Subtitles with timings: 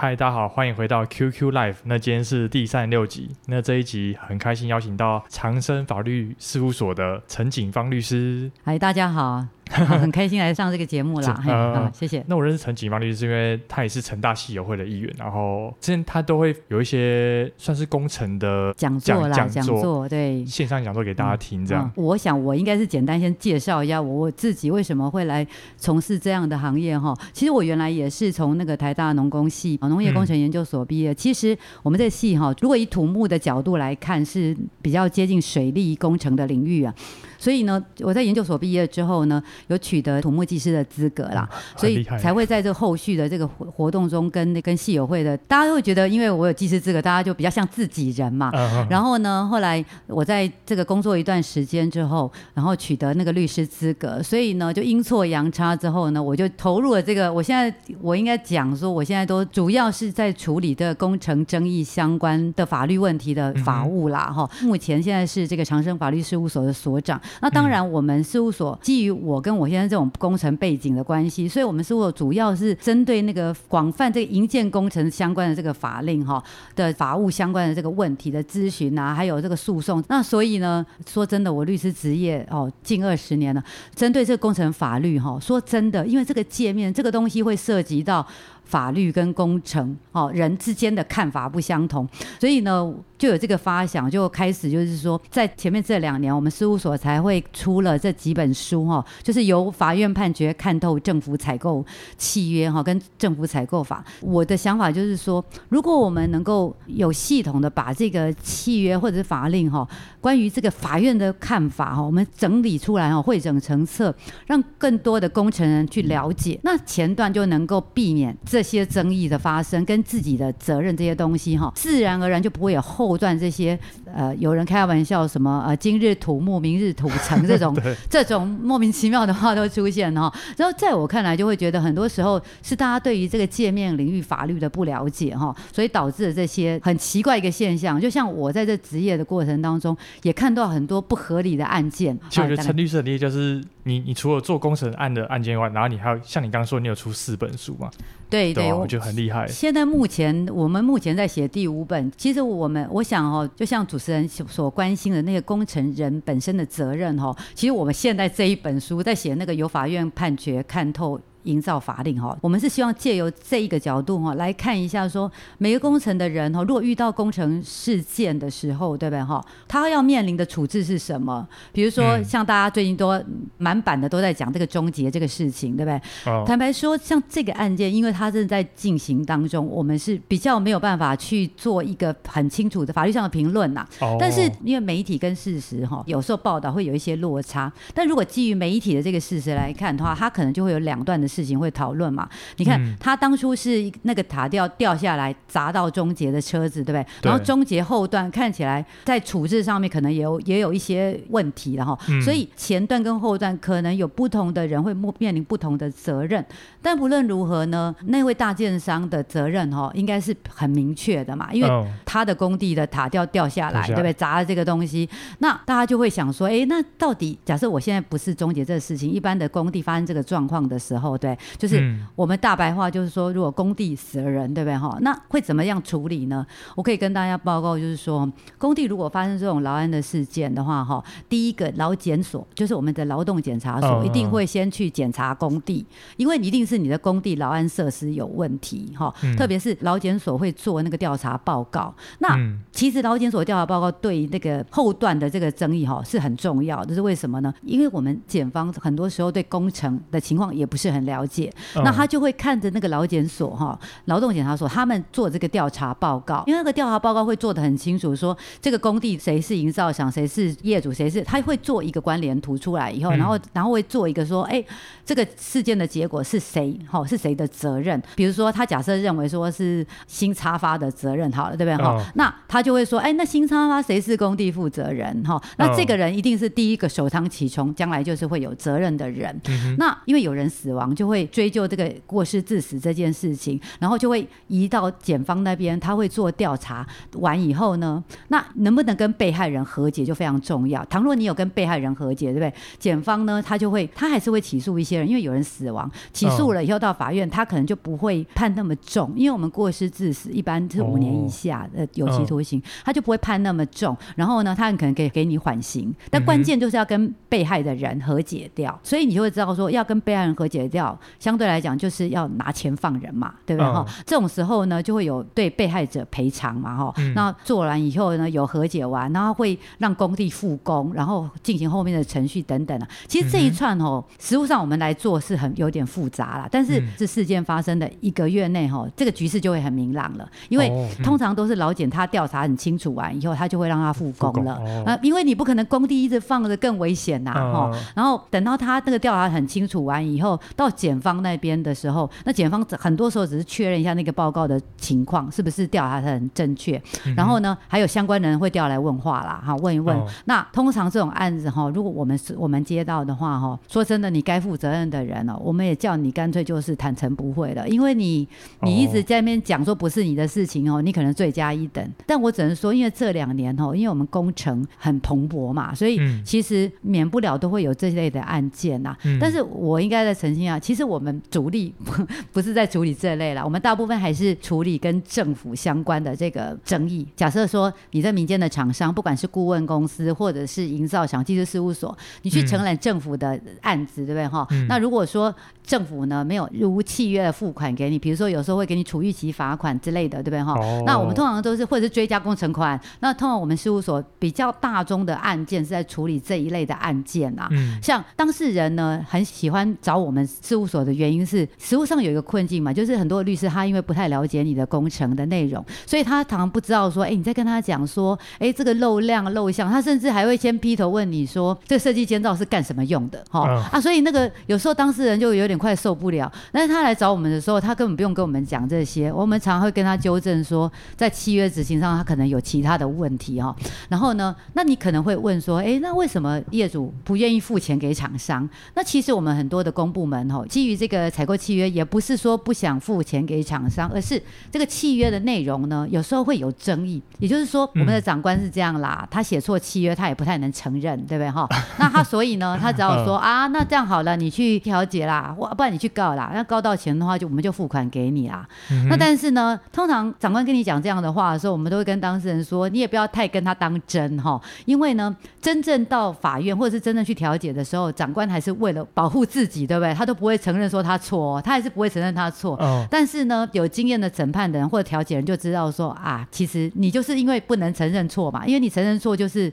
[0.00, 1.74] 嗨，大家好，欢迎回到 QQ Live。
[1.82, 3.34] 那今天是第三十六集。
[3.46, 8.48] 那这一集很开心邀请到长生法律事务所的陈景芳律师。
[8.62, 9.44] 嗨，大家好。
[10.00, 12.24] 很开心来上这个节目啦，呃，谢谢。
[12.26, 21.90] 那我认识陈锦芳律师，是因为他也是成大系友会的一员，然后之前他都会有一些算是工程的讲座啦，讲座对线上讲座给大家听，这样。
[21.96, 27.16] 我想我应该是简单先介绍一下我我自己为什么会来从事这样的行业哈。
[27.32, 31.14] 其实我原来也是从那个台大农工系农业工程研究所毕业。
[31.14, 36.94] 其实我们这个系哈，如果以土木的角度来看，是比较接近水利工程的领域啊。
[37.38, 48.50] 所以呢，我在研究所毕业之后呢，有取得土木技师的资格啦，所以才会在这后续的这个活活动中跟那跟系友会的，大家都会觉得，因为我有技师资格，大家就比较像自己人嘛。
[48.90, 57.32] 然后呢，后来我在这个工作一段时间之后，然后取得那个律师资格，所以呢，就阴错阳差之后呢，我就投入了这个。
[57.32, 64.48] 我现在我应该讲说，我现在都主要是在处理的工程争议相关的法律问题的法务啦，哈。
[64.62, 67.20] 目前现在是这个长生法律事务所的所长。
[67.40, 76.42] 那当然，我们事务所基于我跟我现在这种工程背景的关系，所以我们事务所主要是针对那个广泛这个营建工程相关的这个法令哈
[76.74, 80.02] 的法务相关的这个问题的咨询啊，还有这个诉讼。
[80.08, 83.62] 那所以呢，说真的，我律师职业哦近二十年了，
[83.94, 88.26] 针对这个工程法律哈，说真的，因为这个界面这个东西会涉及到。
[88.68, 92.06] 法律跟工程，哦，人之间的看法不相同，
[92.38, 101.84] 所以呢，就有这个发想，就开始就是说，在前面这两年，我们事务所才会出了这几本书，哈，就是由法院判决看透政府采购
[102.18, 104.04] 契约，哈，跟政府采购法。
[104.20, 109.88] 我的想法就是说，如果我们能够有系统的把这个契约或者是法令，哈，
[110.20, 114.14] 关于这个法院的看法，哈，我们整理出来，哈，汇整成册，
[114.46, 123.78] 让更多的工程人去了解，那前段就能够避免这这些争议的发生跟自己的责任这些东西哈，自然而然就不会有后段这些
[124.14, 127.76] 呃，有人开玩笑什么呃，今日土木明日土城这种
[128.08, 130.32] 这种莫名其妙的话都出现哈。
[130.56, 138.00] 然后在我看来，就会觉得很多时候是大家对于这个界面领域法律的不了解哈，所以导致了这些很奇怪一个现象。
[138.00, 142.18] 就像我在这职业的过程当中，也看到很多不合理的案件。
[142.28, 147.90] 其实我觉得陈律师的例就是你，你除了做工程案的案件外，然后你还有像你刚刚说，你有出四本书嘛？
[148.30, 149.46] 对对，我觉得很厉害。
[149.48, 161.20] 现在目前我们目前在写第五本，其实我们我想哦，就像主持人所关心的那个工程人本身的责任哈，其实我们现在这一本书在写那个由法院判决看透。
[161.44, 169.42] 营造法令哈，我们是希望借由这一个角度哈来看一下，说每个工程的人哈，如果遇到工程事件的时候，对不对哈？
[169.66, 171.46] 他要面临的处置是什么？
[171.72, 173.22] 比如说，像大家最近都
[173.56, 176.00] 满版的都在讲这个终结这个事情，对不对？
[176.32, 176.44] 哦。
[176.46, 183.86] 坦白说，像这个案件，因为它正在进行当中，我们是比较没有办法去做一个很清楚的法律上的评论呐。
[184.00, 184.16] 哦。
[184.18, 187.72] 但是因为媒体跟事实哈，有时候报道会有一些落差。
[187.94, 191.27] 但如果基于媒体的这个事实来看的话，它可能就会有两段的。
[191.28, 192.28] 事情会讨论嘛？
[192.56, 197.06] 你看他当初是那个塔吊掉下来砸到终结的车子，对不对？
[197.22, 201.98] 然后终结后段看起来在处置上面可能也有也有一些问题了哈。
[202.24, 206.44] 所以前段跟后段可能有不同的人会面临不同的责任。
[206.80, 214.12] 但不论如何呢，那位大建商的责任哈应该是很明确的嘛，因为他的工地的塔吊掉下来，对不对？
[214.12, 215.08] 砸了这个东西，
[215.40, 221.28] 那大家就会想说，哎，那到底假设我现在不是终结这个事情，一般的工地发生这个状况的时候，对。
[221.28, 224.96] 对，就是我们大白话就是说，如果工地死了人，对不对哈？
[225.02, 226.46] 那会怎么样处理呢？
[226.74, 235.84] 我可以跟大家报告，就是说，工地如果发生这种劳安的事件的话，哈，第一个劳检所就是我们的劳动检查所，一定会先去检查工地，
[236.16, 239.14] 因为一定是你的工地劳安设施有问题，哈。
[239.36, 241.94] 特别是劳检所会做那个调查报告。
[242.20, 242.38] 那
[242.72, 247.52] 其实劳检所调查报告对于那个后段的这个争议哈是很重要，这是为什么呢？
[247.62, 251.52] 因为我们检方很多时候对工程的情况也不是很了解。
[251.76, 264.62] 那他就会看着那个劳检所哈，劳动检查所他们做这个调查报告，因为那个调查报告会做的很清楚，说这个工地谁是营造厂，谁是业主，谁是他会做一个关联图出来以后，然后然后会做一个说，哎，
[265.04, 266.78] 这个事件的结果是谁？
[266.88, 268.00] 哈，是谁的责任？
[268.14, 271.84] 比如说他假设认为说是新插发的责任，好了，对不对？
[271.84, 275.22] 哈，那他就会说，哎，那新插发谁是工地负责人？
[275.24, 279.40] 哈，那这个人一定是第一个首当其冲，将来就是会有责任的人。
[279.78, 280.94] 那因为有人死亡。
[280.98, 290.84] 就会追究这个过失致死这件事情，然后就会移到检方那边，他会做调查完以后呢，那能不能跟被害人和解就非常重要。
[290.86, 292.52] 倘若你有跟被害人和解，对不对？
[292.80, 303.96] 检方呢，他就会他还是会起诉一些人，因为有人死亡，起诉了以后到法院，他可能就不会判那么重，因为我们过失致死一般是五年以下的有期徒刑，他就不会判那么重。
[304.16, 310.87] 然后呢，他很可能可以给你缓刑，但关键就是要跟被害的人和解掉，所以你就会知道说，要跟被害人和解掉，
[311.18, 313.72] 相对来讲就是要拿钱放人嘛，对不对？
[313.72, 316.94] 哈，这种时候呢，就会有对被害者赔偿嘛，哈。
[317.14, 322.88] 那做完以后呢，有和解完，然后会让工地复工，然后进行后面的程序等等啊。
[323.06, 330.70] 其实这一串哦，实物上我们来做是很有点复杂啦，但是这事件发生的一个月内哈，这个局势就会很明朗了，因为
[331.02, 334.54] 通常都是老检他调查很清楚完以后，他就会让他复工了。
[334.84, 337.70] 啊，因为你不可能工地一直放着更危险呐，哈。
[337.94, 346.80] 然后等到他那个调查很清楚完以后，到检方那边的时候，那检方很多时候只是确认一下那个报告的情况是不是调查的很正确，
[347.16, 349.98] 然后呢，还有相关人会调来问话啦，哈，问一问。
[350.26, 358.28] 那通常这种案子哈，如果我们是我们接到的话哈，说真的，你该负责任的人哦，我们也叫你干脆就是坦诚不会了，因为你
[358.62, 361.84] 你一直在那边讲说不是你的事情哦，你可能罪加一等。
[362.06, 368.96] 但我只能说，因为这两年哦，因为我们工程很蓬勃嘛，所以其实免不了都会有这类的案件呐。
[369.20, 371.72] 但是我应该在澄清啊，其实我们主力
[372.30, 377.08] 不是在处理这类啦，我们大部分还是处理跟政府相关的这个争议。
[377.16, 384.46] 假设说你在民间的厂商，不管是顾问公司或者是营造厂技术事务所，你去承揽政府的案子，对不对哈？
[384.68, 385.34] 那如果说
[385.64, 390.54] 政府呢没有如契约的付款给你，比如说有时候会给你处逾期罚款之类的，对不对哈？
[390.84, 392.78] 那我们通常都是或者是追加工程款。
[393.00, 397.48] 那通常我们事务所比较大宗的案件是在处理这一类的案件啊。
[397.82, 413.24] 像当事人呢很喜欢找我们事务所的原因是，实务上有一个困境嘛，就是很多律师他因为不太了解你的工程的内容，所以他常常不知道说，哎，你在跟他讲说，哎，这个漏量漏项，他甚至还会先劈头问你说，这个设计监造是干什么用的？
[413.30, 416.30] 哈、哦、啊，所以那个有时候当事人就有点快受不了。
[416.52, 423.54] 但是他来找我们的时候，他根本不用跟我们讲这些，我们常常会跟他纠正说，在契约执行上，他可能有其他的问题哈。
[423.88, 428.48] 然后呢，那你可能会问说，哎，那为什么业主不愿意付钱给厂商？
[428.74, 437.02] 那其实我们很多的公部门哈，基于这个采购契约，也不是说不想付钱给厂商，而是这个契约的内容呢，有时候会有争议。
[437.18, 441.46] 也就是说，我们的长官是这样啦，他写错契约，他也不太能承认，对不对哈？
[441.78, 448.48] 那他所以呢，他只要说 啊，那这样好了，你去调解啦，或不然你去告啦，那告到钱的话，就我们就付款给你啦。
[448.88, 459.92] 那但是呢，通常长官跟你讲这样的话的时候，我们都会跟当事人说，你也不要太跟他当真哈，因为呢，真正到法院或者是真正去调解的时候，长官还是为了保护自己，对不对？
[459.92, 462.56] 他都不会承认说他错，他还是不会承认他错。
[462.90, 469.52] 但是呢，有经验的审判的人或者调解人就知道说啊，其实你就是因为不能承认错嘛，因为你承认错就是。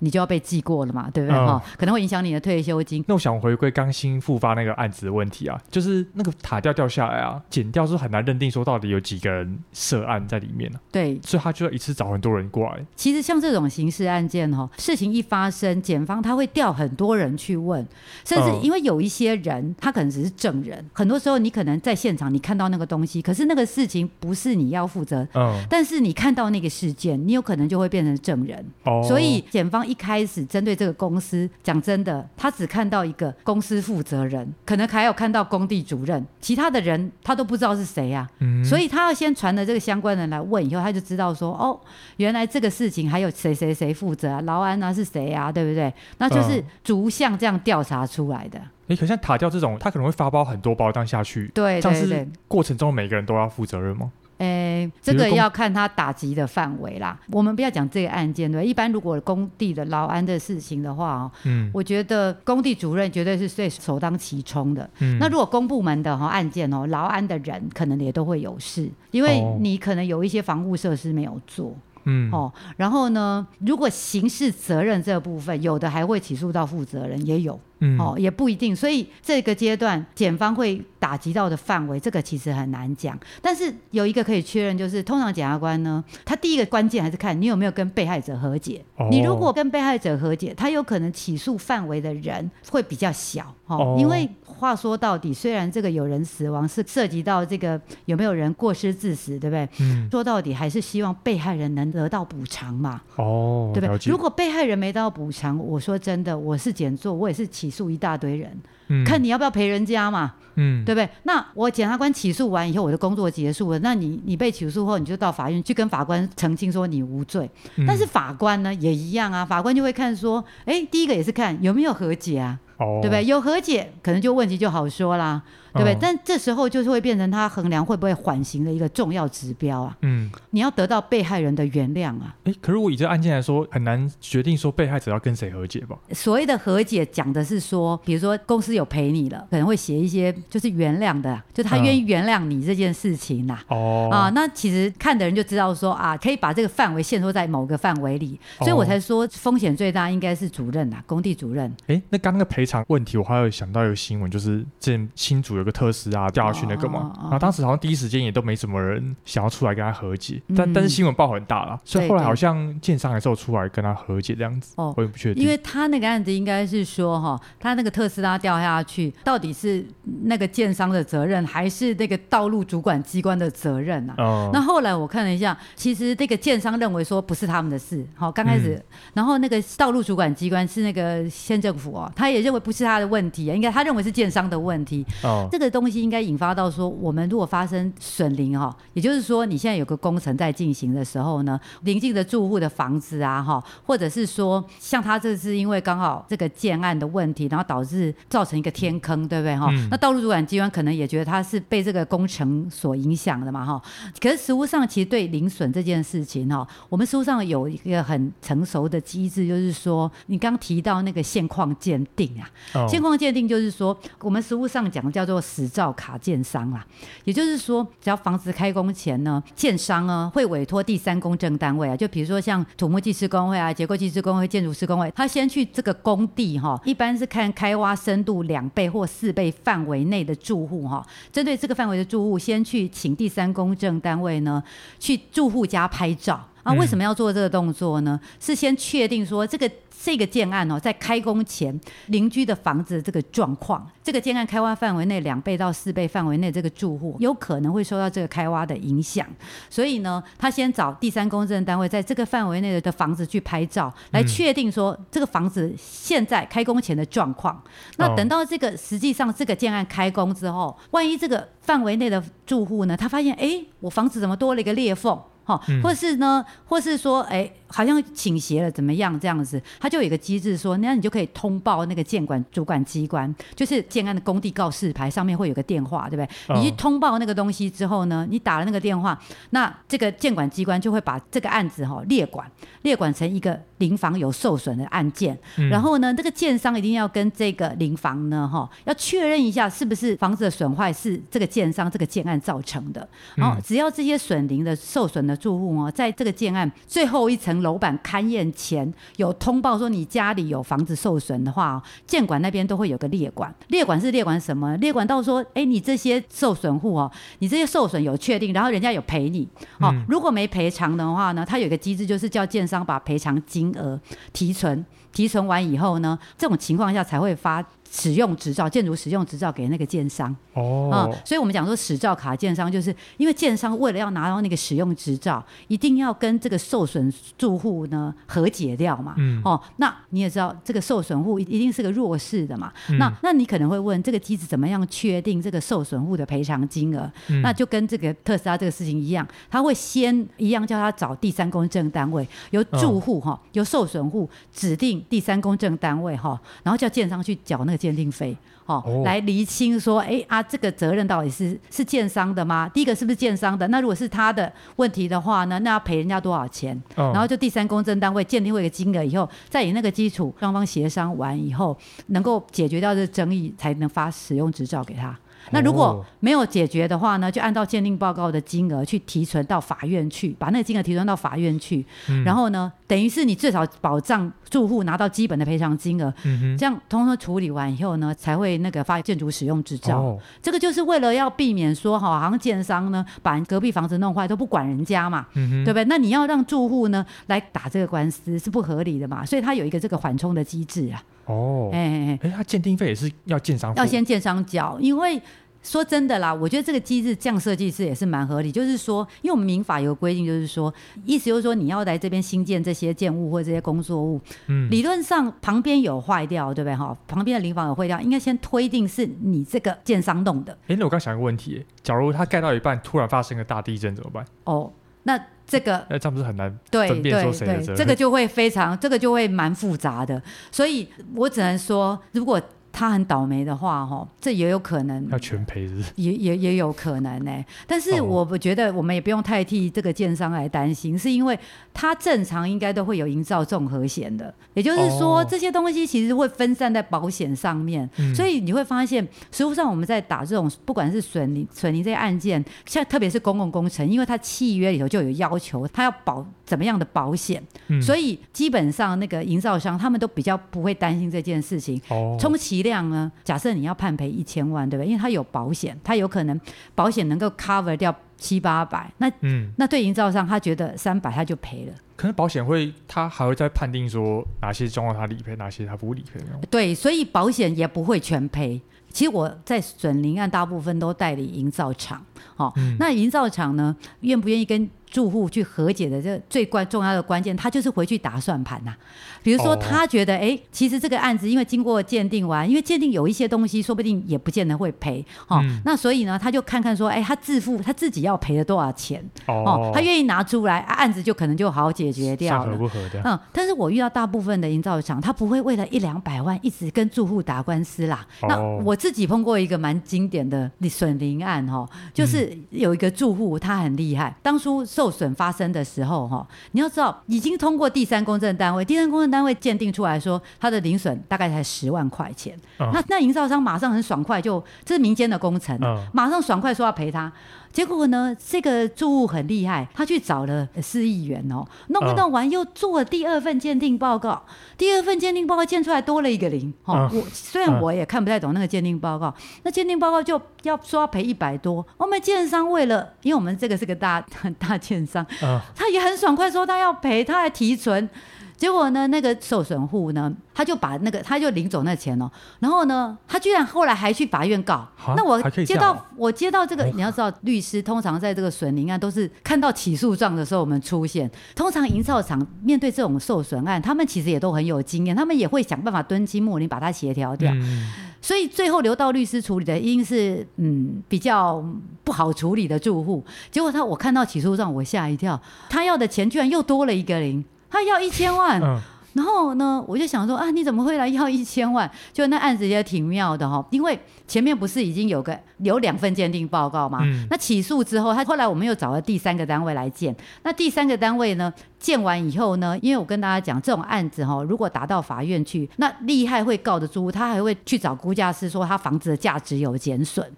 [0.00, 1.62] 你就要被记过了嘛，对不对哈？
[1.64, 3.04] 嗯、可能会影响你的退休金。
[3.08, 10.92] 那我想回归刚新复发那个案子的问题啊，就是那个塔吊掉下来啊，检调是很难认定说到底有几个人涉案在里面呢、啊？
[10.92, 12.84] 对，所以他就要一次找很多人过来。
[12.94, 17.86] 其实像这种刑事案件哈，事情一发生，检方他会调很多人去问，
[18.24, 29.85] 甚至因为有一些人他可能只是证人，很多时候你可能在现场你看到那个东西，可是那个事情不是你要负责，嗯，但是你看到那个事件，你有可能就会变成证人，哦，所以检方。
[29.86, 38.40] 一开始针对这个公司，讲真的，他只看到一个公司负责人，可能还有看到工地主任，其他的人他都不知道是谁呀、啊。
[38.40, 41.78] 嗯、所以他要先传的这个相关人来问，以后他就知道说，哦，
[42.16, 44.40] 原来这个事情还有谁谁谁负责啊？
[44.42, 45.52] 劳安啊是谁啊？
[45.52, 45.92] 对不对？
[46.18, 48.58] 那就是逐项这样调查出来的。
[48.58, 54.10] 哎、嗯，可像塔吊这种，他可能会发包很多包单下去，对，对，对，对，过程中每个人都要负责任吗？
[54.38, 57.18] 诶，这个要看他打击的范围啦。
[57.30, 64.88] 我们不要讲这个案件对，一般如果工地的劳安的事情的话哦，嗯，我觉得工地主任绝对是最首当其冲的。
[64.98, 71.74] 嗯，那如果公部门的哈案件哦，劳安的人可能也都会有事，因为你可能有一些防护设施没有做。
[72.08, 77.58] 嗯，哦，然后呢，如果刑事责任这部分，有的还会起诉到负责人，也有。
[77.80, 83.18] 嗯，哦，也不一定，所以这个阶段检方会打击到的范围，这个其实很难讲。
[83.42, 88.82] 但是有一个可以确认，就是通常检察官呢，他第一个关键还是看你有没有跟被害者和解。
[88.96, 93.54] 哦，你如果跟被害者和解，他有可能起诉范围的人会比较小。
[93.66, 99.68] 哦，因为话说到底，虽然这个有人死亡是涉及到这个有没有人过失致死，对不对？
[99.80, 103.02] 嗯，说到底还是希望被害人能得到补偿嘛。
[103.16, 104.10] 哦，对不对？
[104.10, 107.65] 如果被害人没得到补偿，我说真的，我是检座，我也是起。
[107.66, 108.56] 起诉一大堆人，
[108.88, 110.34] 嗯，看你要不要赔人家嘛。
[110.58, 111.06] 嗯，对不对？
[111.24, 113.78] 那我检察官起诉完以后，我的工作结束了。
[113.80, 117.50] 那你你被起诉后，你就到法院去跟法官澄清说你无罪。
[117.74, 123.22] 嗯、但是法官呢也一样啊，法官就会看说，哎，第一个也是看有没有和解啊，哦、对不对？
[123.26, 125.42] 有和解，可能就问题就好说啦。
[125.76, 125.96] 对不对？
[126.00, 129.96] 但这时候就是会变成他衡量会不会缓刑的一个重要指标啊。
[130.02, 132.34] 嗯，你要得到被害人的原谅啊。
[132.44, 135.96] 哎，可是我以这个案件来说，很难决定说被害者要跟谁和解吧？
[136.12, 143.64] 所谓的和解，讲的是说，比如说公司有赔你了，可能会写一些就是原谅的，就他愿意原谅你这件事情呐、啊。
[143.68, 144.16] 哦、嗯。
[144.16, 151.74] 啊，那其实看的人就知道说啊，可以把这个范围限缩在某个范围里，所以我才说风险最大应该是主任呐，工地主任。
[151.86, 156.46] 哎，那刚刚的赔偿问题，我还有想到一个新闻，就是这新主有个特斯拉掉。
[156.46, 164.74] 下去那个嘛，然后当时好像第一时间也都没什么人想要出来跟他和解，嗯、但但是新闻报很大了，所以后来好像建商还是有出来跟他和解这样子。
[164.76, 169.84] 哦，我也不确定，因为他那个案子应该是说哈，他那个特斯拉掉下去，到底是
[170.22, 174.14] 那个建商的责任，还是那个道路主管机关的责任啊？
[174.18, 185.04] 哦、那后来我看了一下，其实这个建商认为说不是他们的事，好，刚开始，嗯、然后那个道路主管机关是那个县政府哦，他也认为不是他的问题啊，应该他认为是建商的问题。
[185.24, 186.36] 哦，这个东西应该引。
[186.36, 199.68] 发到说，我们如果发生损邻哈，也就是说，你现在有个工程在进行的时候呢，邻近的住户的房子啊哈，或者是说，像他这是因为刚好这个建案的问题，然后导致造成一个天坑，对不对哈？
[199.70, 203.80] 嗯、那道路主管机关可能也觉得他是被这个工程所影响的嘛哈。
[204.20, 212.44] 可是实务上，其实对零损这件事情哈，我们实务上有一个很成熟的机制，就是说，你刚提到那个现况鉴定啊，
[212.74, 216.16] 哦、现况鉴定就是说，我们实务上讲叫做使照卡。
[216.26, 216.84] 建商啦，
[217.24, 234.60] 也就是说，只要房子开工前呢，建商呢会委托第三公证单位啊，就比如说像土木技师工会啊、结构技师工会、建筑师工会，他先去这个工地哈，一般是看开挖深度两倍或四倍范围内的住户哈，针对这个范围的住户，先去请第三公证单位呢
[234.98, 236.72] 去住户家拍照啊。
[236.72, 238.18] 为什么要做这个动作呢？
[238.40, 239.70] 是先确定说这个。
[240.06, 249.26] 这个建案哦，在开工前邻居的房子的这个状况，这个建案开挖范围内两倍到四倍范围内这个住户有可能会受到这个开挖的影响，
[249.68, 257.60] 所以呢，他先找第三公证单位在这个范围内的房子去拍照，来确定说这个房子现在开工前的状况。
[257.66, 265.20] 嗯、那等到这个实际上这个建案开工之后，万一这个范围内的住户呢，他发现哎，我房子怎么多了一个裂缝？
[265.46, 269.18] 哈，或是呢，或是说，哎，好像倾斜了，怎么样？
[269.18, 276.56] 这样子，他就有一个机制说，那你就可以通报那个建管主管机关，就是建案的工地告示牌上面会有个电话，对不对？
[276.58, 279.18] 你去通报那个东西之后呢，你打了那个电话，
[279.50, 282.50] 那这个监管机关就会把这个案子哈列管，
[282.82, 285.38] 列管成一个邻房有受损的案件。
[285.70, 293.08] 然后呢，这个建商一定要跟这个邻房呢，哈，要确认一下是不是房子的损坏是这个建商这个建案造成的。
[293.36, 295.36] 然后只要这些损邻的受损的。
[295.36, 303.54] 住户哦，在这个建案最后一层楼板勘验前，有通报说你家里有房子受损的话，建管那边都会有个列管。
[303.68, 304.76] 列管是列管什么？
[304.76, 309.48] 列管到说，哎，你这些受损户哦，你这些受损有确定，然后人家有赔你。
[309.80, 314.00] 哦，如果没赔偿的话呢，他有一个机制，就是叫建商把赔偿金额
[314.32, 317.64] 提存，提存完以后呢，这种情况下才会发。
[317.90, 320.34] 使用执照，建筑使用执照给那个建商。
[320.54, 337.10] 哦，所以我们讲说使照卡建商，就是因为建商为了要拿到那个使用执照，一定要跟这个受损住户呢和解掉嘛，嗯，哦，那你也知道这个受损户一定是个弱势的嘛，嗯、那那你可能会问这个机制怎么样确定这个受损户的赔偿金额？
[337.28, 347.75] 嗯、那就跟这个特斯拉这个事情一样，他会先一样叫他找第三公证单位，由住户哈，哦、由受损户指定第三公证单位哈，然后叫建商去缴那个。
[347.76, 352.68] 鉴定费，哦，哦来厘清说，哎啊，这个责任到底是是建商的吗？
[352.72, 353.66] 第一个是不是建商的？
[353.68, 356.76] 那如果是他的问题的话呢，那要赔人家多少钱？
[356.96, 361.76] 哦、然后就第三公证单位鉴定会的金额以后，再以那个基础，双方协商完以后，
[362.08, 365.16] 能够解决掉这个争议，才能发使用执照给他。
[365.50, 379.98] 那如果没有解决的话呢，就按照鉴定报告的金额去提存到法院去，把那个金额提存到法院去，嗯、然后呢，等于是你最少保障住户拿到基本的赔偿金额，嗯、这样通通处理完以后呢，才会那个发建筑使用执照。
[379.98, 385.84] 哦、这个就是为了要避免说哈，好像建商呢把隔壁房子弄坏都不管人家嘛，嗯、对不对？
[385.84, 391.02] 那你要让住户呢来打这个官司是不合理的嘛，所以它有一个这个缓冲的机制啊。
[391.26, 395.20] 哦，哎哎哎，他鉴定费也是要建商，要先建商交，因为。
[395.66, 398.52] 说真的啦，我觉得这个机制这样设计是也是蛮合理。
[398.52, 400.72] 就是说，因为我们民法有规定，就是说，
[401.04, 406.76] 意思就是说，你要来这边新建这些建物或者这些工作物，嗯，理论上旁边有坏掉，对不对？
[406.76, 410.56] 哈，旁边的邻房有坏掉，应该先推定是你这个建商弄的。
[410.68, 414.24] 哎，那我刚想一个问题，假如它盖到一半突然发生个大地震怎么办？
[414.44, 417.66] 哦，那这个 那这样不是很难分辨说谁的责任？
[417.66, 420.20] 对对对，这个就会非常，这个就会蛮复杂的。
[420.50, 422.40] 所以我只能说，如果
[422.76, 425.08] 他很倒霉的话，哈，这也有可能。
[425.08, 427.42] 要全赔，也也也有可能呢。
[427.66, 431.38] 但是我觉得我们也不用太替这个建商来担心，是因为
[431.72, 439.02] 他正常应该都会有营造综合险的，也就是说这些东西其实会分散在保险上面，所以你会发现
[439.32, 447.42] 实际上我们在打这种不管是损邻损邻这些案件，像特别是公共工程，因为它契约里头就有要求，它要保怎么样的保险，
[447.80, 451.80] 所以基本上那个营造商他们都比较不会担心这件事情，
[452.20, 454.90] 充其量呢，假设你要判赔一千万，对不对？
[454.90, 456.38] 因为它有保险，它有可能
[456.74, 461.74] 保险能够 cover 掉七八百，那嗯，那对营造商他觉得三百他就赔了。
[461.94, 466.20] 可能保险会，他还会再判定说哪些状况他理赔，哪些他不理赔。
[466.50, 468.60] 对，所以保险也不会全赔。
[468.90, 472.02] 其实我在损林案大部分都代理营造厂，
[472.34, 478.78] 好、哦，嗯、那营造厂呢，愿不愿意跟住户去和解的这最关重要的关键，他就是回去打算盘呐、啊。
[479.22, 492.56] 比如说，他觉得，哎、欸，其实这个案子因为经过鉴定完，因为鉴定有一些东西，说不定也不见得会赔，哦，嗯、那所以呢，他就看看说，哎、欸，他自负他自己要赔了多少钱，哦，他愿意拿出来，案子就可能就好解决掉了。
[492.56, 493.02] 不合的。
[493.04, 498.06] 嗯，但是我遇到大部分的营造厂，他不会为了一两百万一直跟住户打官司啦。
[498.22, 512.36] 哦、那我自己碰过一个蛮经典的损林案，哦，就是有一个住户他很厉害，当初受损发生的时候，哈，你要知道已经通过第三公证单位，第三公证单位鉴定出来说，他的零损大概才十万块钱。
[512.58, 517.12] 嗯、那那营造商马上很爽快就，这是民间的工程，嗯、马上爽快说要赔他。
[517.56, 524.22] 结果呢，这个住户很厉害，他去找了市议员哦，弄不弄完又做了第二份鉴定报告。
[524.28, 526.52] 嗯、第二份鉴定报告鉴出来多了一个零。
[526.66, 531.66] 哦，嗯、我虽然我也看不太懂那个鉴定报告，嗯、那鉴定报告就要说要赔一百多。
[531.78, 537.88] 我们建商为了，因为我们这个是个大很 大建商，嗯、他也很爽快说他要赔，他还提存。
[538.36, 542.10] 结果呢，那个受损户呢，他就把那个，他就领走那钱哦。
[542.38, 544.56] 然后呢，他居然后来还去法院告。
[544.76, 551.10] 哈那我接到我接到这个，你要知道，律师通常在这个损邻案都是看到起诉状的时候我们出现。
[551.34, 557.32] 通常营造厂面对这种受损案，他们其实也都很有经验，他们也会想办法敦亲睦邻把它协调掉。
[557.32, 557.66] 嗯、
[558.02, 561.42] 所以最后留到律师处理的，一定是嗯比较
[561.82, 563.02] 不好处理的住户。
[563.30, 565.18] 结果他我看到起诉状，我吓一跳，
[565.48, 567.24] 他要的钱居然又多了一个零。
[567.50, 568.60] 他要一千万，嗯、
[568.94, 571.70] 然后呢，我就想说啊，你怎么会来要一千万？
[571.92, 576.80] 就那案子也挺妙的哈，因为前面不是已经有个有两份鉴定报告吗？
[576.82, 581.32] 嗯、那起诉之后，他后来我们又找了第三个单位来鉴，那第三个单位呢？
[581.66, 590.08] 建完以后呢，因为我跟大家讲，这种案子哈，如果打到法院去，那厉害会告的租户，他还会去找估价师说他房子的价值有减损。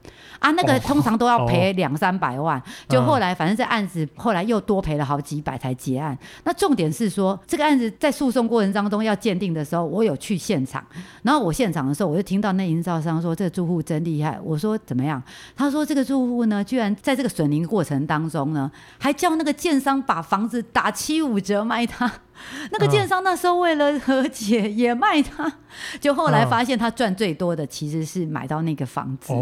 [0.41, 2.63] 啊，那个通常都要赔两三百万。
[2.87, 6.17] 就后来反正这案子后来又多赔了好几百才结案。
[6.45, 10.85] 那重点是说，这个案子在诉讼过程当中要鉴定的时候，我有去现场，
[11.23, 14.39] 然后我现场的时候，我就听到那营造商说这个住户真厉害。
[14.45, 15.23] 我说怎么样？
[15.57, 22.11] 他说这个住户呢，居然在这个损邻过程当中呢，还叫那个建商把房子打七五折卖他，
[22.73, 25.51] 那个建商那时候为了和解也卖他，
[26.01, 29.33] 就后来发现他赚最多的其实是买到那个房子。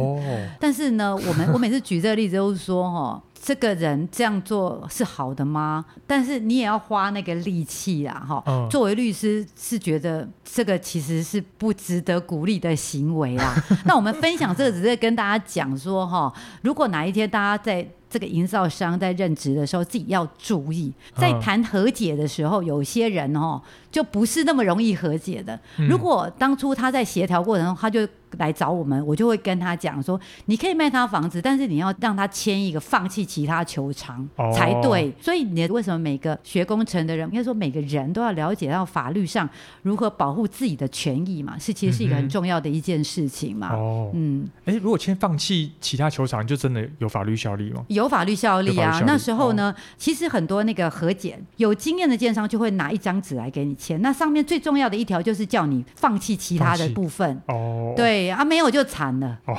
[0.59, 5.85] 但是呢，我们 我每次举这个例子都是说，哦，这个人这样做是好的吗？
[6.07, 8.69] 但是你也要花那个力气啊，哈。
[8.71, 13.55] 作为律师是觉得这个其实是不值得鼓励的行为啦。
[13.85, 16.33] 那我们分享这个只是跟大家讲说，哈，
[16.63, 17.87] 如果哪一天大家在。
[18.09, 25.59] 这个营造商在任职的时候，自己要注意，在谈和解的时候，有些人哦，就不是那么容易和解的。
[25.77, 28.07] 如果当初他在协调过程中，他就。
[28.39, 35.13] 来找我们，我就会跟他讲说，你可以卖他房子，但是你要让他签一个放弃其他球场才对。
[35.21, 39.49] 所以你为什么每个学工程的人，应该说每个人都要了解到法律上
[39.83, 41.59] 如何保护自己的权益嘛？
[41.59, 43.75] 是其实是一个很重要的一件事情嘛。
[43.75, 47.85] 哦，嗯，哎，如果签放弃其他球场，就真的有法律效力吗？
[47.89, 48.99] 有法律效力啊。
[49.01, 57.41] 力那时候呢，其实很多那个和解有经验的建商就会拿一张纸来给你签，那上面最重要的一条就是叫你放弃其他的部分。
[57.47, 58.26] 哦，对。
[58.31, 59.39] 啊，没有就惨了。
[59.47, 59.57] 哦，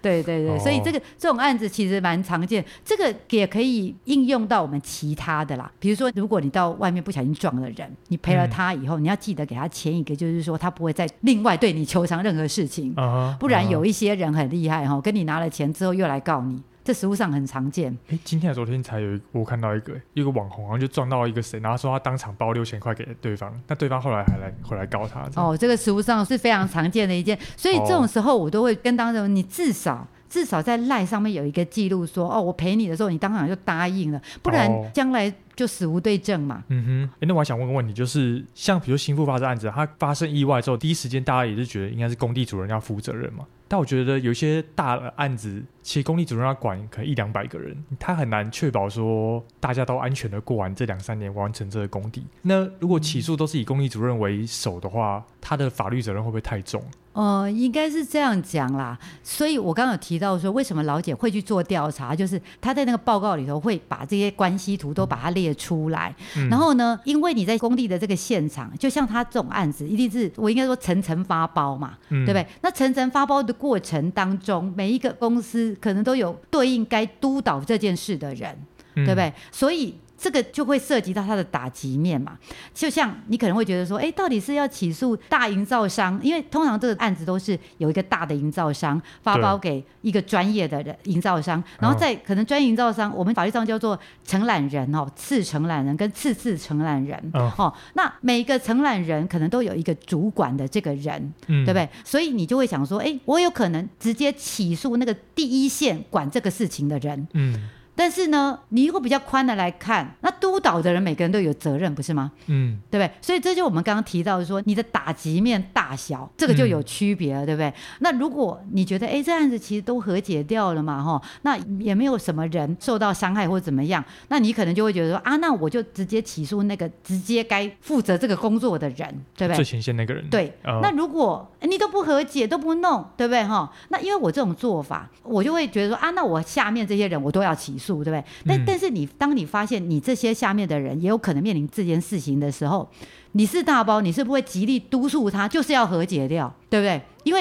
[0.00, 5.70] 对 对对，哦、所以这个这种案子其实蛮常见，这个也可以应用到我们其他的啦。
[5.78, 16.60] 比如说，如果你到外面不小心撞了人，你赔了他以后，嗯、你要记得给他签一个，就是说他不会再另外对你求偿任何事情，啊、不然有一些人很厉害哈，跟你拿了钱之后又来告你。
[16.84, 17.96] 这食物上很常见。
[18.08, 25.28] 哎，今天昨天才有一我看到一个一个网红，然后就撞到一个谁，然后说他当场包六千块给对方，那对方后来还来回来告他。
[25.36, 36.64] 哦，这个食物上是非常常见的一件，所以这种时候我都会跟当事人，你至少至少在赖上面有一个记录说，说哦，我陪你的时候，你当场就答应了，不然将来就死无对证嘛。
[36.68, 43.44] 嗯哼，哎，那我还想问个问题，就是像比如新复发这案子，它发生意外之后，第一时间大家也是觉得应该是工地主任要负责任嘛？
[43.68, 52.24] 但我觉得有些大的案子，其实工地主任要管可能一两百个人，他很难确保说大家都安全的过完这两三年完成这个工地。
[52.40, 56.82] 那如果起诉都是以工地主任为首的话，他的法律责任会不会太重？
[57.12, 58.98] 呃，应该是这样讲啦。
[59.22, 66.14] 所以我刚刚有提到说，为什么老姐会去做调查，就是他在那个报告里头会把这些关系图都把它列出来。
[66.36, 72.46] 嗯、然后呢，因为你在工地的这个现场，就像他这种案子，一定是我应该说层层发包嘛，嗯、对不对？
[72.60, 73.52] 那层层发包的。
[73.52, 78.58] 过程当中，每一个公司可能都有对应该督导这件事的人，
[78.96, 79.32] 嗯、对不对？
[79.52, 79.94] 所以。
[80.22, 82.38] 这个就会涉及到它的打击面嘛，
[82.72, 86.16] 就像你可能会觉得说，哎，到底是要起诉大营造商？
[86.22, 101.88] 因为通常这个案子都是有一个大的营造商发包给一个专业的人营造商，然后再可能专业营造商，我们法律上叫做承揽人哦，次承揽人跟次次承揽人哦，那每一个承揽人可能都有一个主管的这个人，对不对？
[102.04, 107.68] 所以你就会想说，哎，我有可能直接起诉那个第一线管这个事情的人，嗯。
[107.94, 112.32] 但是呢，你如果比较宽的来看，那督导的人每个人都有责任，不是吗？
[112.46, 113.10] 嗯，对不对？
[113.20, 117.72] 所以这就我们刚刚提到的说，你的打击面大小，这个就有区别了，嗯、对不对？
[118.00, 129.56] 那如果你觉得，哎，这案子其实都和解掉了嘛，哈，那也没有什么人受到伤害或怎么样，那你可能就会觉得说，啊，那我就直接起诉那个直接该负责这个工作的人，对不对？
[129.56, 130.26] 最前线那个人。
[130.30, 130.50] 对。
[130.64, 133.44] 哦、那如果你都不和解，都不弄，对不对？
[133.44, 137.81] 哈，那因为我这种做法，我就会觉得说，啊，那我下面这些人我都要起诉。
[137.82, 138.24] 对不对？
[138.46, 142.88] 但但是你当你发现你这些下面的人也有可能面临这件事情的时候，
[143.32, 147.00] 你是大包，你是不会极力督促他，就是要和解掉，对不对？
[147.24, 147.40] 因为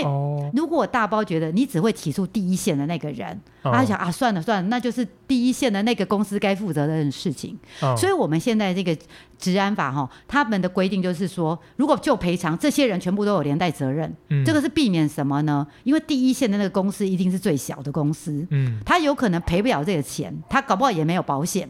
[0.53, 7.57] 如果大包觉得你只会起诉第一线的那个人，他想啊，算了算了，那就是第一线的那个公司该负责的事情。
[7.97, 8.95] 所以我们现在这个
[9.39, 14.15] 治安法哈，他们的规定就是说，如果就赔偿，这些人全部都有连带责任。
[14.45, 15.65] 这个是避免什么呢？
[15.83, 18.47] 因为第一线的那个公司一定是最小的公司，
[18.85, 21.67] 他有可能赔不了这个钱，他搞不好也没有保险。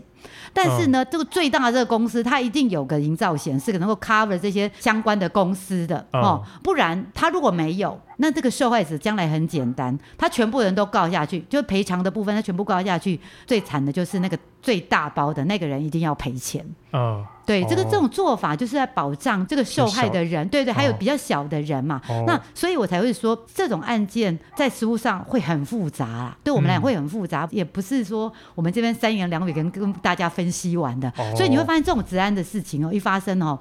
[0.54, 16.64] 但是呢，这个最大的这个公司，它一定有个营造险是能够 cover 这些相关的公司的哦，不然它如果没有，那这个受害者将来很简单，他全部人都告下去，就赔偿的部分他全部告下去，最惨的就是那个最大包的那个人一定要赔钱。
[16.94, 22.00] 嗯，对，这个这种做法就是在保障这个受害的人，对对，还有比较小的人嘛。
[22.28, 31.12] 那所以我才会说，这种案件在实务上会很复杂啦，对我们来讲会很复杂，也不是说我们这边三言两语跟跟大家分析完的。
[31.36, 33.58] 所以你会发现这种治安的事情哦，一发生哦。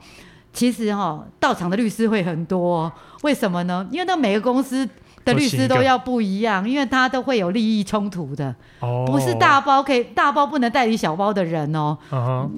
[0.53, 3.87] 其实哈、哦，到场的律师会很多，哦，为什么呢？
[3.91, 4.89] 因为那每个公司
[5.25, 8.55] 的律师都要不一样，因为他都会有利益冲突的。
[8.81, 11.97] 哦，不是大包可以，大包不能代理小包的人哦。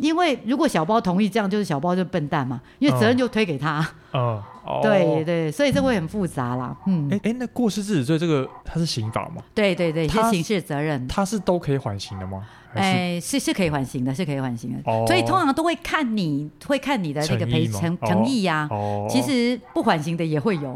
[0.01, 3.87] 因为如果小包同意这样，就是小包就笨蛋嘛，因为责任就推给他。
[4.13, 6.75] 嗯， 哦、 对对，所以这会很复杂啦。
[6.87, 9.43] 嗯，哎哎，那过失致死罪这个它是刑法吗？
[9.55, 11.07] 对对对，是刑事责任。
[11.09, 12.43] 它是都可以缓刑的吗？
[12.75, 18.67] 哎，是是可以缓刑的，是可以缓刑的，哦、所以通常都会看你会看你的那个赔诚诚意呀。
[18.71, 20.71] 哦、其实不缓刑的也会有，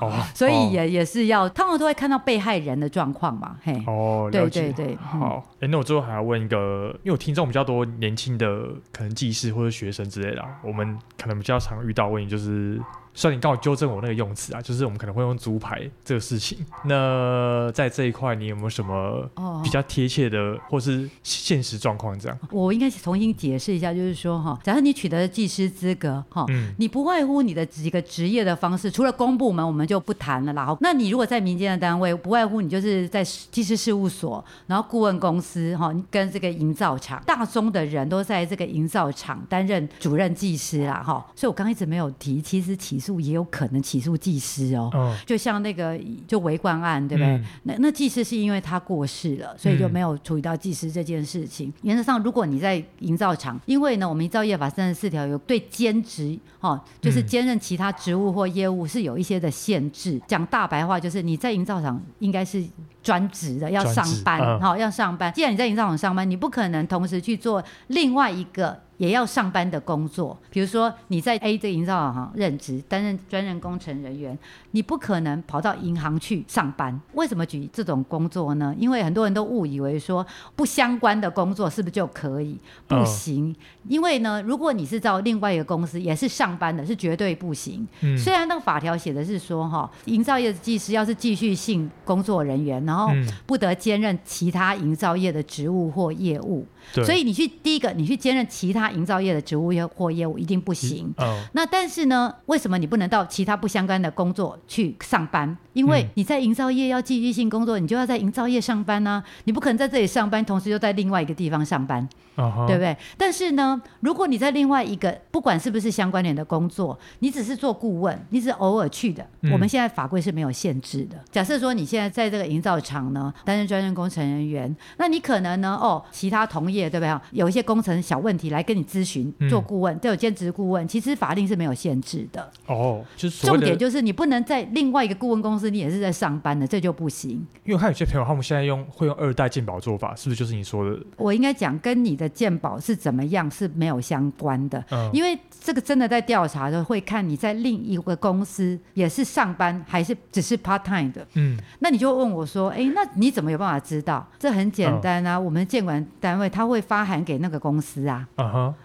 [0.00, 3.56] 哦、 所以也也是要，通常都会看到被害人的状况嘛。
[3.62, 5.42] 嘿，哦，对对对，好。
[5.60, 8.46] 哎、嗯，那我最后还要问一个，因为我听众比较多年轻的
[8.92, 12.80] 可能技师或者学生之类的，我们可能比较常遇到问题就是。
[13.14, 16.58] 虽然你刚好纠正我那个用词啊，就是我们可能会用猪排这个事情。
[16.84, 19.28] 那在这一块，你有没有什么
[19.62, 22.38] 比较贴切的，或是现实状况这样？
[22.50, 30.74] 我应该重新解释一下，就是说哈，假设你取得了技师资格哈，嗯、你不外乎你的几个职业的方式，除了公部门我们就不谈了啦。
[30.80, 41.22] 那你如果在民间的单位，不外乎你就是在技师事务所，然后顾问公司哈，跟这个营造厂，大宗的人都在这个营造厂担任主任技师啦哈。
[41.36, 43.01] 所以我刚一直没有提，其实起。
[43.02, 44.88] 诉，也有可能起诉技师哦。
[44.94, 47.32] 嗯、就像那个就围观案，对不对？
[47.32, 51.68] 嗯、那那技师是因为他过世了，所以就没有处理到技师这件事情。
[51.68, 60.20] 嗯、原则上，如果你在营造厂，因为呢，我们营造业法三十四条有对兼职哦，就是兼任其他职务或业务是有一些的限制。
[60.28, 62.62] 讲、嗯、大白话就是你在营造厂应该是
[63.02, 65.32] 专职的，要上班，好、嗯哦、要上班。
[65.32, 68.78] 既然你在营造厂上班，你不可能同时去做另外一个。
[68.98, 74.38] 也要上班的工作，比如说你在 A 这个营造厂任职，担任专任工程人员，
[74.70, 77.00] 你不可能跑到银行去上班。
[77.14, 78.72] 为什么举这种工作呢？
[78.78, 82.56] 因为很多人都误以为说不相关的工作是不是就可以？
[82.86, 83.56] 不行，哦、
[83.88, 87.84] 因为呢，如果你是到另外一个公司也是上班的，是绝对不行。
[88.02, 93.10] 嗯、虽然那个法条写的是说哈，营造业的技师要是继续性工作人员，然后
[93.46, 96.66] 不得兼任其他营造业的职务或业务。
[96.94, 101.12] 对所以你去第一个，你去兼任其他营造业的职务业或业务一定不行。
[101.18, 105.56] 嗯哦、那但是呢，为什么你不能到其他不相干的工作去上班？
[105.72, 112.94] 因为你在营造业要继续性工作，你就要在营造业上班啊，你不可能在这里上班，同时又在另外一个地方上班，哦、对不对？
[113.16, 121.16] 但是呢，如果你在另外一个不管是不是相关联的工作，你只是做顾问，你只是偶尔去的，嗯、我们现在法规是没有限制的。
[121.30, 127.20] 假设说你现在在这个营造厂呢，担任专任工程人员，那你可能呢，哦，其他同业对不对？
[127.32, 132.48] 有一些工程小问题来跟你咨询，做顾问，都、嗯、有兼职顾问，其实法令是没有限制的。
[132.66, 135.72] 哦，就是重点就是你不能在另外一个顾问公司。
[135.72, 137.30] 你也是在上班的，这就不行。
[137.64, 140.98] 因为我看有些朋友，他们现在用会用二代鉴宝做法，是不是就是你说的？
[141.16, 151.26] 我应该讲跟你的鉴宝是怎么样是没有相关的，嗯、因为这个真的在调查的会看你在另一个公司也是上班还是只是 part time 的。
[151.34, 154.28] 嗯，那你就问我说，哎，那你怎么有办法知道？
[154.38, 158.26] 这很简单啊，嗯、我们监管单位他会发函给那个公司啊。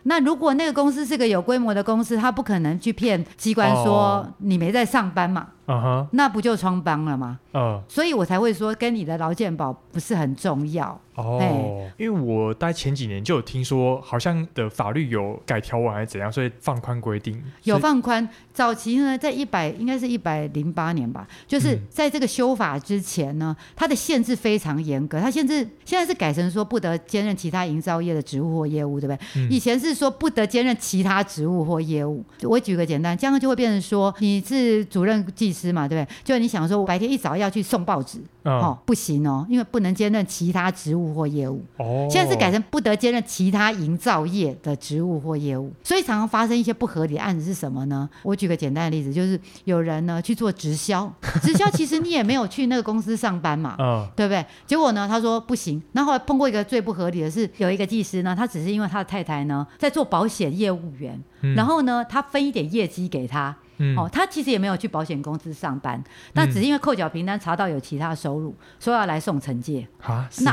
[0.03, 5.47] 那如果那个公司是个有规模的公司，他不可能去骗机关说你没在上班嘛。
[5.67, 6.03] 嗯哼。
[6.03, 6.07] Uh.
[6.11, 7.39] 那不就穿帮了吗？
[7.53, 7.81] 嗯、uh，huh.
[7.87, 10.99] 所以我才会说跟你的劳健保不是很重要。
[11.15, 17.41] 哦，嘿因为我大概前几年就有听说，好像的法律有改条文还是怎样，所以放宽规定。
[17.63, 25.19] 有放宽，早期呢，在一百应该是一百零八年吧，就是在这个修法之前呢，嗯、它的限制非常严格。
[25.19, 29.19] 它限制现在是改成说不得兼任其他营造业的职务或业务，对不对？
[29.37, 32.23] 嗯、以前是说不得兼任其他职务或业务。
[32.43, 36.15] 我举个简单，这样就会变成说你是主任技师嘛，对不对？
[36.23, 41.07] 就你想说，我白天一早要去送报纸，嗯、哦，不行哦，因为不能兼任其他职务。
[41.17, 48.07] 或业务，哦，现在是改成不得兼任其他营造业的职务或业务，所以常常发生一些不合理的案子是什么呢？
[48.23, 54.45] 我举个简单的例子，就是有人呢去做直销， 直销其实你也没有去那个公司上班嘛，嗯，对不对？
[54.67, 63.55] 结果呢，他说不行，那后来碰过一个最不合理的是，有一个技师呢，他只是因为他的太太呢在做保险业务员，嗯、然后呢，他分一点业绩给他。
[63.77, 69.87] 嗯、哦，他其实也没有去保险公司上班，但只是因为扣缴凭单查到有其他收入，说要来送惩戒。
[70.01, 70.51] 啊，那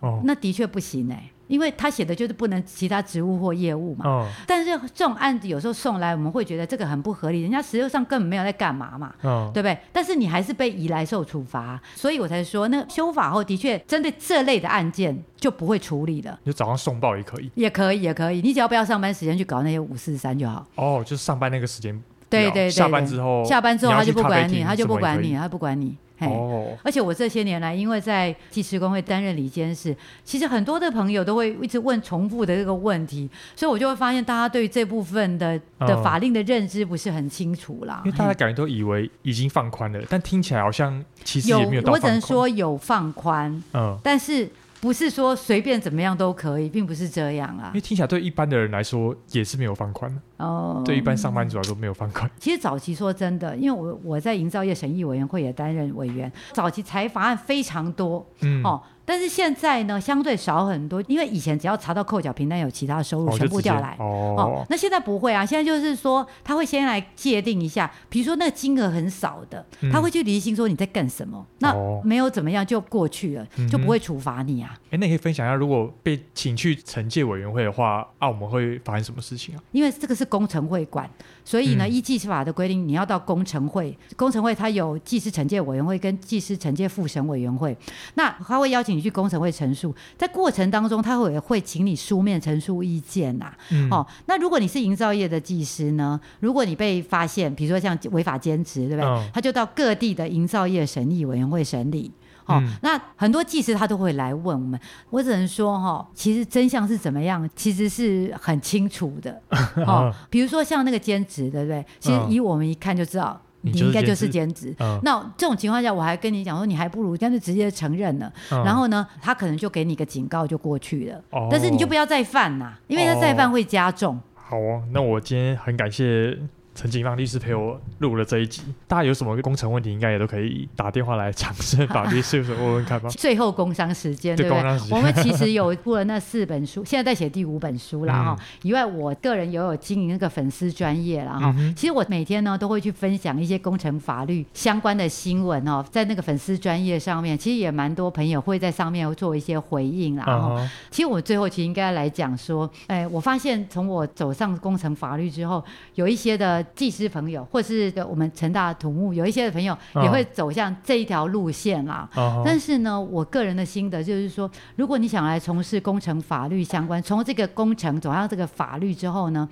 [0.00, 4.06] 哦，那的确不行哎，因为他写的就是不能其他职务或业务嘛。
[4.06, 9.14] 哦，但是这种案子有时候送来，我们会觉得这个很不合理，人家实际上根本没有在干嘛嘛。
[9.22, 9.78] 哦，对不对？
[9.90, 16.38] 但是你还是被移来受处罚，所以我才说，那修法后的确针对这类的案件就不会处理了。
[16.44, 20.66] 就早上送报也可以，也可以，也可以，你只要不要上班时间去搞那些五四三就好。
[20.74, 21.98] 哦，就是上班那个时间。
[22.28, 25.96] 对对对，下班之后，下班之后他就不管你，他就不管你，他不管你。
[26.18, 38.00] 哦，而且我这些年来，因为在技师工会担任理监事，其实很多的朋友都会一直问重复的这个问题，所以我就会发现大家对于这部分的的法令的认知不是很清楚啦。
[38.06, 41.82] 因为大家感觉都以为已经放宽了，但听起来好像其实也没有。
[41.82, 44.50] 我只能说有放宽，嗯，但是。
[44.80, 47.68] 不是说随便怎么样都可以，并不是这样啊。
[47.68, 50.82] 因为听起来对一般的人来说也是没有放宽哦。
[50.84, 52.30] 对一般上班族来说没有放宽。
[52.38, 58.82] 其实早期说真的，因为我我在营造业审议委员会也担任委员，早期财法案非常多，嗯哦。
[59.06, 64.66] 但是现在呢，相对少很多，因为以前只要查到扣缴凭单有其他收入，全部调来哦，哦。
[64.68, 74.76] 那现在不会啊，现在就是说他会先来界定一下，比如说那个金额很少的，他会去厘清说你在干什么，嗯、那没有怎么样就过去了，就不会处罚你啊。
[74.90, 79.62] 哎、嗯，那你可以分享一下，如果被请去惩戒委员会的话，啊，我们会发生什么事情啊？
[79.70, 81.08] 因为这个是工程会管，
[81.44, 87.76] 所以呢，嗯、依技师法的规定，你要到工程会，工程会它有技师惩戒委员会跟技师惩戒复审委员会，
[88.14, 88.95] 那他会邀请。
[88.96, 93.58] 你去工程会陈述，在过程当中，他会会请你书面陈述意见呐、啊。
[93.70, 96.18] 嗯、哦，那如果你是营造业的技师呢？
[96.40, 99.04] 如果你被发现，比如说像违法兼职，对不对？
[99.04, 102.10] 哦、他就到各地的营造业审议委员会审理。
[102.46, 104.80] 哦，嗯、那很多技师他都会来问我们，
[105.10, 109.42] 我只能说哈、哦，其实真相是怎么样，其实是很清楚的。
[109.86, 111.84] 哦，比如说像那个兼职，对不对？
[112.00, 113.40] 其实以我们一看就知道。
[113.72, 124.18] 你应该就是兼职，嗯、那这种情况下，我还跟你讲说，你还不如干脆直接承认了，嗯、然后呢，他可能就给你个警告就过去了，哦、但是你就不要再犯呐，因为他再犯会加重。
[124.34, 126.38] 好哦，那我今天很感谢。
[126.76, 133.08] 陈锦芳律师陪我录了这一集，大家有什么工程问题，应该也都可以打电话来长生法律事务所问问看吧。
[133.08, 134.78] 最后工商时间，对不对？
[134.90, 138.36] 我们其实有出了那四本书，现在在写第五本书了哈。
[138.38, 141.54] 嗯、以外，我个人也有经营那个粉丝专业了哈。
[141.74, 150.68] 其实我每天呢都会去分享一些工程法律相关的新闻哦，在那个粉丝专业上面，其实也蛮多朋友会在上面做一些回应啦。
[150.90, 156.65] 其实我最后其实应该来讲说，哎，我发现从我走上工程法律之后，有一些的。
[156.74, 162.08] 技师朋友，或是我们成大土木有一些的朋友，也会走向这一条路线啦。
[162.14, 162.42] Uh.
[162.44, 169.48] 但是呢，我个人的心得就是说，如果你想来从事工程法律相关，从这个工程走向这个法律之后呢，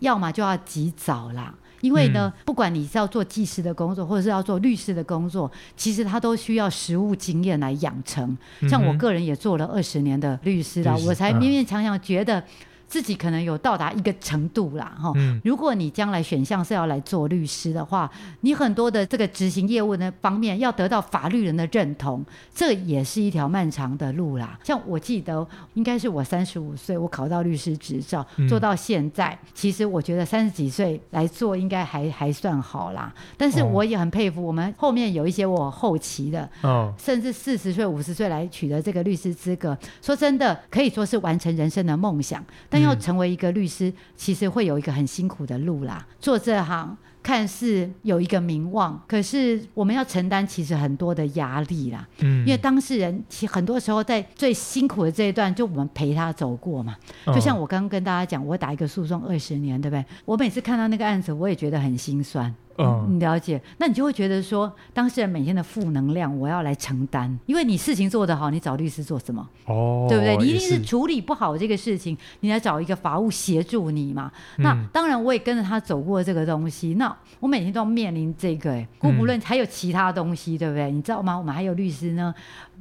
[0.00, 1.54] 要么就要及早啦。
[1.80, 8.36] 因为呢，嗯、不管你是要做技师的工作，或者是要做律师的工作，其实他都需要实务经验来养成。
[8.68, 12.42] 像我个人也做了二十年的律师了，嗯、我才勉勉强强觉得。
[12.90, 15.12] 自己可能有到达一个程度啦，哈。
[15.44, 24.58] 如果你将来选项是要来做律师的话，你很多的这个执行业务的方面要得到法律人的认同，这也是一条漫长的路啦。
[24.64, 33.14] 像我记得，应该是我三十五岁，我考到律师执照，做到现在，其实我觉得三十几岁来做应该还还算好啦。
[33.36, 36.50] 但是我也很佩服我们后面有一些我后期的，
[36.98, 42.79] 甚至四十岁、五十岁来取得这个律师资格，说真的可以说是完成人生的梦想，但。
[42.80, 46.06] 要成为一个律师，其实会有一个很辛苦的路啦。
[46.18, 52.08] 做这行看似有一个名望，可是我们要承担其实很多的压力啦。
[52.20, 56.96] 嗯，因为当事人其很多时候在最辛苦的这一段，就我们陪他走过嘛。
[57.26, 60.04] 就像我刚刚跟大家讲，我打一个诉讼二十年，对不对？
[60.24, 62.54] 我每次看到那个案子，我也觉得很心酸。
[62.80, 69.46] 嗯，你了解，那你就会觉得说，当事人每天的负能量，我要来承担，因为你事情做得好，你找律师做什么？
[69.66, 70.36] 哦，对不对？
[70.38, 74.30] 你一定是处理不好这个事情，你来找一个法务协助你嘛。
[74.56, 80.90] 嗯、那当然，我也跟着他走过这个东西，那我每天都要面临这个，哎，姑不论还有其他东西，对不对？
[80.90, 81.36] 你知道吗？
[81.36, 82.34] 我们还有律师呢，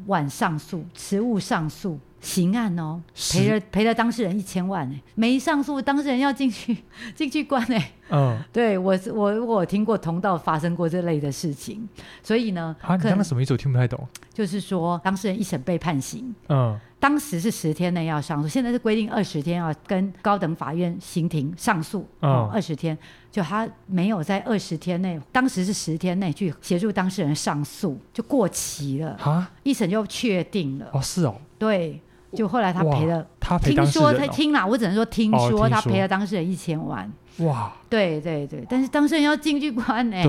[0.07, 1.99] 晚上诉、实务上诉。
[2.21, 3.01] 刑案哦，
[3.31, 6.77] 赔了赔了当事人一千万哎，没上诉，当事人要进去
[7.15, 7.91] 进去关哎。
[8.11, 11.87] 嗯，对我我我听过同道发生过这类的事情，
[12.23, 13.53] 所以呢，啊，你刚刚什么意思？
[13.53, 14.07] 我听不太懂。
[14.33, 22.97] 就是说，当事人一审被判刑，嗯，当时是十天内要上诉，现在是规定二十天要跟高等法院刑庭上诉，嗯，二十天，
[23.29, 30.89] 就他没有在二十天内，当时是十天内去协助当事人上诉，就过期了啊，一审就确定了。
[30.93, 32.01] 哦，是哦，对。
[32.33, 37.11] 就后来他赔了，他赔听说他听了，我只能说听说他赔了当事人一千万。
[37.39, 40.23] 哇，对对对，但是当事人要进去关哎，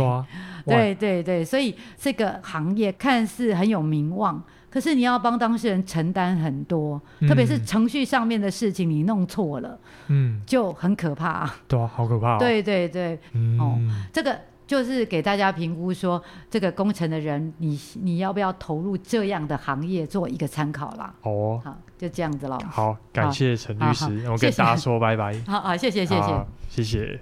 [0.64, 11.50] 对对对，所以这个行业看似很有名望，可是你要帮当事人承担很多，特别是程序上面的事情你弄错了，嗯，就很可怕。
[11.66, 12.38] 对啊，好可怕。
[12.38, 13.18] 对对对，
[13.58, 13.76] 哦，
[14.12, 14.38] 这个。
[14.70, 21.12] 就是给大家评估说，这个工程的人，你你要不要投入这样的行业做一个参考啦？
[21.22, 22.56] 哦，好，就这样子喽。
[22.70, 25.36] 好，感谢陈律师，我跟大家说拜拜。
[25.44, 27.20] 好好，谢谢谢谢谢谢。